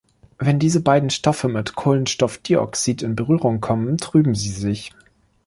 Wenn 0.39 0.57
diese 0.57 0.79
beiden 0.81 1.11
Stoffe 1.11 1.47
mit 1.47 1.75
Kohlenstoffdioxid 1.75 3.03
in 3.03 3.15
Berührung 3.15 3.61
kommen, 3.61 3.99
trüben 3.99 4.33
sie 4.33 4.49
sich. 4.49 4.91